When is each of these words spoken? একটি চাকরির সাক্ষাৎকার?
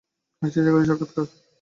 একটি 0.41 0.57
চাকরির 0.57 0.87
সাক্ষাৎকার? 0.89 1.25